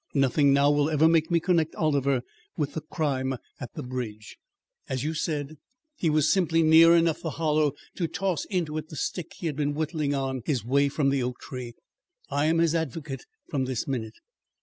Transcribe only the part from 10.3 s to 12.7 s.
his way from the oak tree. I am